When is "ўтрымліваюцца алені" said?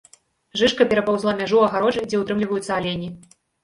2.25-3.17